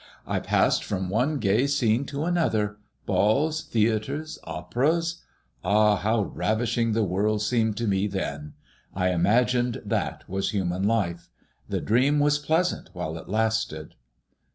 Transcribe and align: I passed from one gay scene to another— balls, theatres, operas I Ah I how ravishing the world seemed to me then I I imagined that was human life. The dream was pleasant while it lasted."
I 0.25 0.39
passed 0.39 0.83
from 0.83 1.09
one 1.11 1.37
gay 1.37 1.67
scene 1.67 2.05
to 2.05 2.23
another— 2.25 2.79
balls, 3.05 3.63
theatres, 3.63 4.39
operas 4.45 5.21
I 5.63 5.69
Ah 5.69 5.93
I 5.97 5.97
how 5.97 6.23
ravishing 6.23 6.93
the 6.93 7.03
world 7.03 7.43
seemed 7.43 7.77
to 7.77 7.87
me 7.87 8.07
then 8.07 8.53
I 8.95 9.09
I 9.09 9.13
imagined 9.13 9.79
that 9.85 10.27
was 10.27 10.49
human 10.49 10.87
life. 10.87 11.29
The 11.69 11.81
dream 11.81 12.19
was 12.19 12.39
pleasant 12.39 12.89
while 12.93 13.15
it 13.15 13.29
lasted." 13.29 13.93